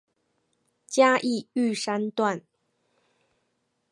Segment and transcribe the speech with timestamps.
[0.87, 2.41] 嘉義玉山段